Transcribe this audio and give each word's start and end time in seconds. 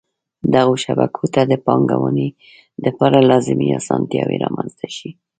دغو 0.53 0.73
شبکو 0.83 1.25
ته 1.33 1.41
د 1.51 1.53
پانګوني 1.65 2.27
دپاره 2.85 3.27
لازمی 3.29 3.67
اسانتیاوي 3.79 4.37
رامنځته 4.45 4.87
شي. 4.97 5.09